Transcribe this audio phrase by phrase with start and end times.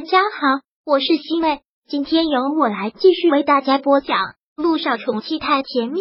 [0.00, 4.16] 大家好，我是西妹，今天由我来继续为大家播讲
[4.56, 6.00] 《路上宠妻太甜蜜》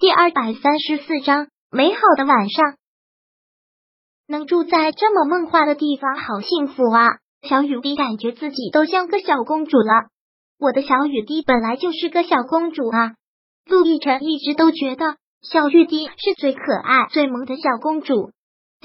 [0.00, 1.48] 第二百三十四章。
[1.70, 2.78] 美好的晚上，
[4.26, 7.18] 能住在这么梦幻的地方，好幸福啊！
[7.42, 10.08] 小雨滴感觉自己都像个小公主了。
[10.58, 13.12] 我的小雨滴本来就是个小公主啊！
[13.66, 18.30] 陆亦辰一直都觉得小雨滴是最可爱、最萌的小公主。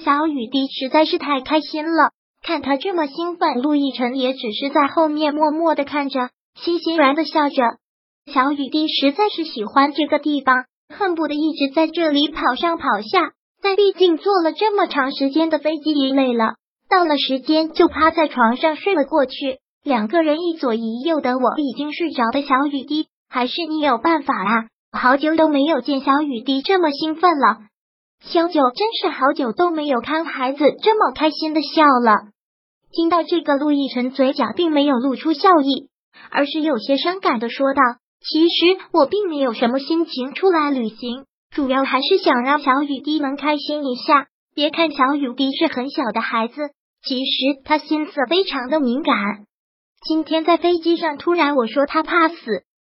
[0.03, 2.11] 小雨滴实在是太开心了。
[2.47, 7.55] 看他这么兴奋，陆亦辰也只是在后面默默的看着，欣欣然的笑着。
[8.31, 13.33] 小雨滴实在是喜欢这个地方，恨不得一直在这里跑上跑下。
[13.61, 16.53] 但毕竟坐了这么长时间的飞机也累了，
[16.89, 19.57] 到了时间就趴在床上睡了过去。
[19.83, 24.67] 两个人一左一右的，我已经睡着的小雨滴，还是你有办法啊！
[24.97, 27.57] 好久都没有见小雨滴这么兴奋了。
[28.21, 32.29] 小九真是好久都没有看孩子这么开心的笑了。
[32.97, 35.87] 听到这个，陆亦辰嘴角并没有露出笑意，
[36.31, 37.81] 而是有些伤感的说道
[38.25, 44.25] ：“其实我并没有什么心情出来旅行，主要还是想让小雨滴能开心一下。
[44.55, 46.71] 别看小雨滴是很小的孩子，
[47.03, 49.13] 其实他心思非常的敏感。
[50.01, 52.35] 今天在飞机上突然我说他怕死，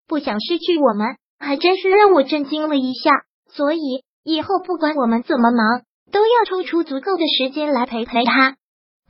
[0.07, 3.11] 不想失去我们，还真是让我震惊了一下。
[3.53, 3.79] 所以
[4.23, 8.55] 以后不管我们怎么忙，都要抽出足够的时间来陪陪他。”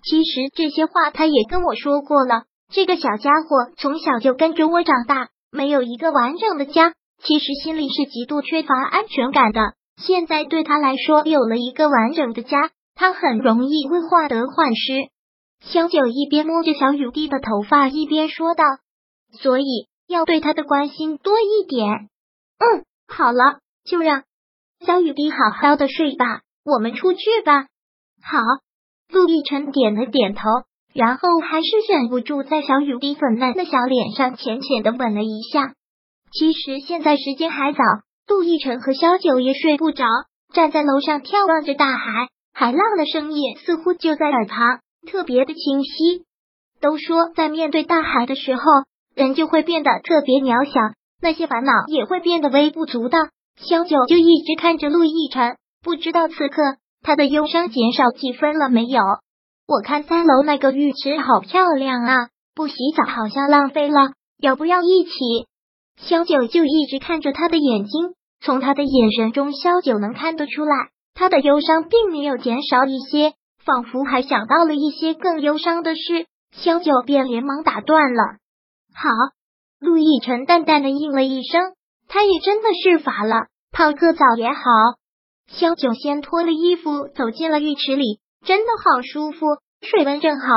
[0.03, 2.43] 其实这些话他也跟我说过了。
[2.69, 9.73] 这个小家伙从小就跟着我长大，没有一个完整的家，其实心里是极度缺乏安全感的。
[9.95, 15.09] 现在对他来说，有了一个完整的家，他很容易会患得患失。
[15.61, 18.63] 小九一边摸着小雨滴的头发，一边说道
[19.41, 22.09] ：“所以要对他的关心多一点。”
[22.59, 24.23] 嗯，好了，就让
[24.85, 26.41] 小雨滴好好的睡吧。
[26.63, 27.67] 我们出去吧。
[28.21, 28.39] 好。
[29.11, 30.41] 陆亦辰点了点头，
[30.93, 35.73] 然后还是忍不住在小雨滴粉嫩的小脸上浅浅的吻了一下。
[36.31, 37.79] 其实现在时间还早，
[38.27, 40.05] 陆亦辰和萧九也睡不着，
[40.53, 44.79] 站在楼上眺望着大海，海浪的声音似乎就在耳旁，
[45.09, 46.25] 特别的清晰。
[46.81, 48.61] 都说在面对大海的时候，
[49.15, 50.79] 人就会变得特别渺小，
[51.21, 53.17] 那些烦恼也会变得微不足道。
[53.55, 56.61] 萧九就一直看着陆亦辰，不知道此刻。
[57.01, 59.01] 他的忧伤减少几分了没有？
[59.67, 65.11] 我看三楼那个浴池好漂亮啊，不洗澡好像浪费了，要不要一起？
[65.97, 73.33] 萧九就一直看着他的眼睛，从他的眼神中，萧九能看得出来，他的忧伤并没有减少一些，
[73.65, 76.27] 仿佛还想到了一些更忧伤的事。
[76.51, 78.23] 萧九便连忙打断了
[78.95, 79.09] ：“好。”
[79.79, 81.73] 陆亦辰淡淡的应了一声，
[82.07, 84.61] 他也真的是乏了，泡个澡也好。
[85.47, 89.45] 萧九先脱了衣服，走进了浴池里，真的好舒服，
[89.81, 90.47] 水温正好。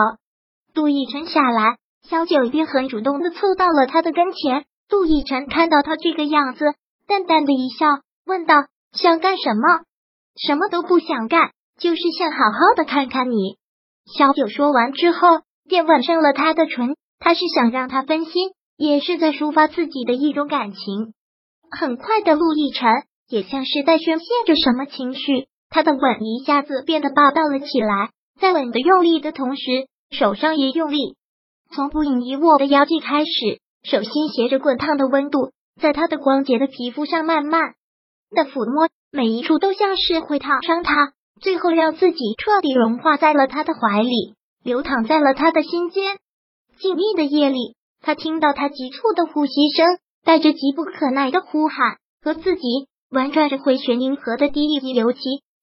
[0.74, 4.64] 杜奕晨下来，萧九便很主动的凑到了他的跟前。
[4.88, 6.74] 杜奕晨看到他这个样子，
[7.06, 7.86] 淡淡的一笑，
[8.26, 8.54] 问道
[8.92, 9.62] ：“想干什么
[10.36, 13.56] ？”“什么都不想干，就是想好好的看看你。”
[14.16, 16.96] 萧九说完之后，便吻上了他的唇。
[17.20, 21.12] 他是想让他分心，也是在抒发自己的一种感情。
[21.70, 22.88] 很快的，陆亦辰。
[23.30, 28.10] 也像是在宣泄着什么情绪，他的吻一下子变得霸道了起来，
[28.40, 29.62] 在吻的用力的同时，
[30.10, 31.14] 手上也用力，
[31.72, 33.30] 从不隐一握的腰际开始，
[33.84, 37.74] 手心携着滚烫的温度，在他的光洁的皮肤上慢慢
[38.30, 46.18] 的抚摸，每一处都像是会烫伤他，最后让自己彻底融化在了他的怀里，流淌在了他的心间。
[46.80, 49.86] 静谧的夜里，他听到他急促的呼吸声，
[50.24, 52.88] 带着急不可耐的呼喊，和自己。
[53.10, 55.18] 婉转着回旋银河的第一滴流漆，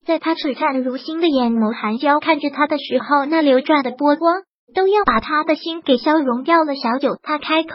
[0.06, 4.41] 在他璀璨如星的眼眸含笑看着他的时候，那流转的波光
[4.75, 6.75] 都要把他的心给消融掉了。
[6.75, 7.69] 小九，他开口，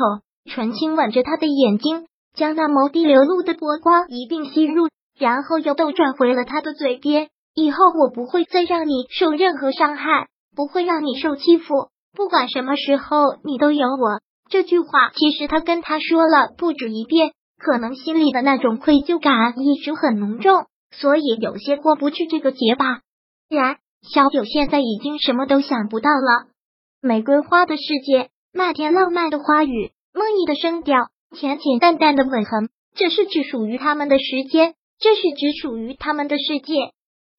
[0.45, 4.89] 纯轻吻着他的眼睛，将那眸滴流露的波光一并吸入，
[5.19, 7.29] 然后又斗转回了他的嘴边。
[7.55, 14.21] 以后我不会再让你受任何伤害，不会让你受欺负，不管什么时候你都有我。
[14.51, 17.33] 这句话其实他跟他说了不止一遍。
[17.63, 23.03] 可能心里的那种愧疚感一直很浓重，所以有些过不去这个节吧。
[23.49, 26.49] 然，小九现在已经什么都想不到了。
[27.01, 36.75] 玫瑰花的世界，那天浪漫的花语，梦呓的声调，浅浅淡淡的吻痕，这是只属于他们的时间，这是只属于他们的世界。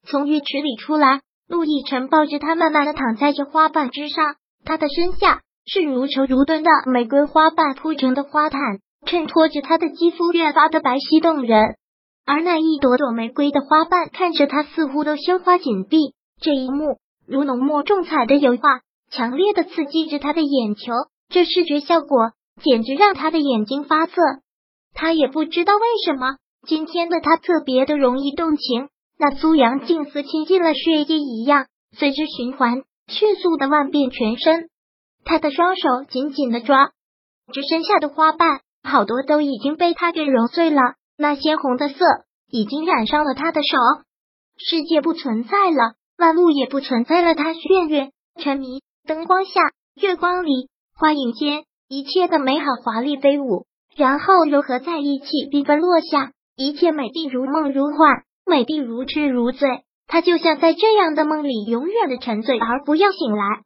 [0.08, 8.62] 从浴池里出来，陆亦辰抱着他，慢慢的躺在这花瓣之上，他的身下是如绸如缎的玫瑰花瓣铺成的花毯。
[9.06, 11.76] 衬托着他的肌肤越发的白皙动人，
[12.26, 16.14] 而那一朵朵玫瑰的花瓣看着他似乎都鲜花紧闭。
[16.42, 16.98] 这一幕
[17.28, 20.92] 如浓墨重彩的油画，强烈的刺激着他的眼球，
[21.30, 24.14] 这视觉效果简直让他的眼睛发涩。
[24.94, 31.66] 他也不知道为什么，今天的他特别的容易动情，那苏阳竟似倾进了血液一样，
[31.98, 34.70] 随之循环，迅速的万遍全身。
[35.26, 36.92] 他的双手紧紧的抓
[37.54, 40.82] 着身下的花瓣，好多都已经被他给揉碎了，
[41.18, 41.96] 那鲜红的色
[42.50, 43.78] 已经染上了他的手。
[44.58, 49.62] 世界不存在了，万物也不存在了，他眩晕沉迷，灯光下，
[49.96, 53.66] 月光里，花影间，一切的美好华丽飞舞。
[53.96, 59.84] 然后融合在一起，缤纷落下，一切美丽如梦如幻，美丽如痴如醉。
[60.08, 63.62] 他就像在这样的梦里永远的沉醉，而不要醒来。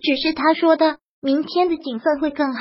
[0.00, 2.60] 只是他说的，明天的景色会更好。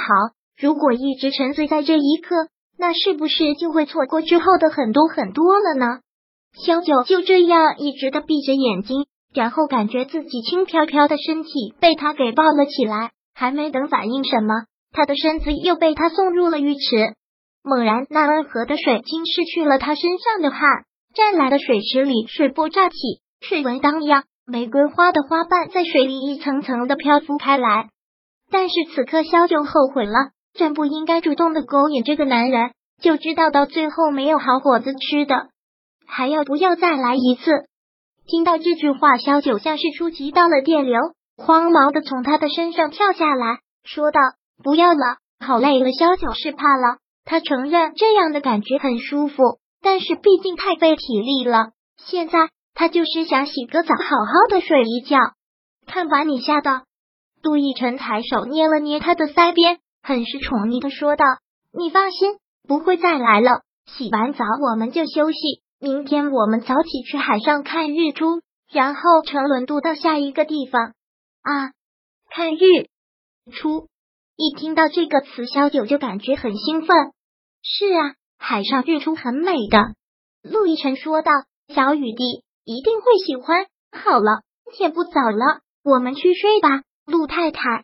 [0.60, 2.36] 如果一直沉醉在这一刻，
[2.80, 6.00] 那是不是就会错过之后的很多很多了呢？
[6.66, 14.66] 小九就这样一直的闭着眼睛，然后感觉自己轻飘飘的身体被他给抱了起来，还没等反应什么。
[14.92, 17.14] 他的身子又被他送入了浴池，
[17.62, 20.62] 猛然，那温和的水晶拭去了他身上的汗。
[21.14, 22.96] 湛蓝的水池里，水波乍起，
[23.42, 27.90] 水纹荡漾，玫瑰花的花瓣在水里一层层的漂浮开来。
[28.50, 32.72] 但是此刻，萧九后悔了，真不应该主动的勾引这个男人，
[33.02, 35.50] 就知道到最后没有好果子吃的。
[36.06, 37.52] 还要不要再来一次？
[38.26, 41.00] 听到这句话，萧九像是触及到了电流，
[41.38, 44.20] 慌忙的从他的身上跳下来，说道。
[44.64, 45.92] 不要了，好累了。
[45.92, 51.74] 萧九是怕了，他承认这样的感觉很舒服，但是毕竟太费体力了。
[52.04, 55.20] 现在他就是想洗个澡，好好的睡一觉。
[55.86, 56.82] 看把你吓的！
[57.44, 59.78] 杜奕晨抬手捏了捏他的腮边，
[60.08, 61.26] 很是宠溺的说道
[61.78, 63.64] ：“你放心，不会再来了。
[63.88, 65.38] 洗完澡我们就休息，
[65.82, 70.94] 明天我们早起去海上看日出，然后乘轮渡到下一个地方。
[71.42, 71.74] 啊，
[72.30, 72.60] 看日
[73.52, 73.90] 出。”
[74.40, 76.96] 一听到这个词，小九就感觉很兴奋。
[77.62, 79.94] 是啊，海上日出很美的。
[80.42, 81.34] 陆亦辰说道
[81.68, 86.84] ：“小雨滴一定会喜欢。”好了，天不早了，我们去睡吧。
[87.06, 87.84] 陆太太，